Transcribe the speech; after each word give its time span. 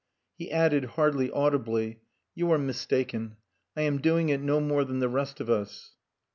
He 0.35 0.51
added 0.51 0.85
hardly 0.97 1.29
audibly 1.29 1.99
"You 2.33 2.51
are 2.53 2.57
mistaken. 2.57 3.37
I 3.77 3.81
am 3.83 3.99
doing 4.01 4.29
it 4.29 4.41
no 4.41 4.59
more 4.59 4.83
than 4.83 4.97
the 4.97 5.07
rest 5.07 5.39
of 5.39 5.47
us." 5.47 5.91